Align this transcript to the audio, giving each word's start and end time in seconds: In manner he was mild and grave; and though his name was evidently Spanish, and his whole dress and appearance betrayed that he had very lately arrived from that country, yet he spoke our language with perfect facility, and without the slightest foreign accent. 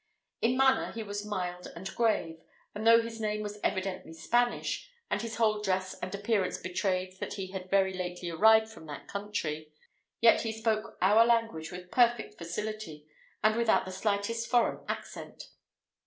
In 0.41 0.57
manner 0.57 0.91
he 0.93 1.03
was 1.03 1.23
mild 1.23 1.67
and 1.75 1.95
grave; 1.95 2.41
and 2.73 2.87
though 2.87 3.03
his 3.03 3.21
name 3.21 3.43
was 3.43 3.59
evidently 3.63 4.13
Spanish, 4.13 4.89
and 5.11 5.21
his 5.21 5.35
whole 5.35 5.61
dress 5.61 5.93
and 6.01 6.15
appearance 6.15 6.57
betrayed 6.57 7.19
that 7.19 7.33
he 7.35 7.51
had 7.51 7.69
very 7.69 7.93
lately 7.93 8.31
arrived 8.31 8.67
from 8.71 8.87
that 8.87 9.07
country, 9.07 9.71
yet 10.19 10.41
he 10.41 10.51
spoke 10.51 10.97
our 11.03 11.23
language 11.23 11.71
with 11.71 11.91
perfect 11.91 12.39
facility, 12.39 13.05
and 13.43 13.55
without 13.55 13.85
the 13.85 13.91
slightest 13.91 14.49
foreign 14.49 14.83
accent. 14.89 15.49